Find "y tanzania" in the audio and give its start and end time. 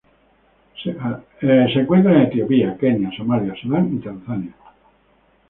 3.95-4.53